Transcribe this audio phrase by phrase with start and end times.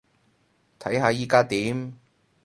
[0.79, 1.93] 睇下依加點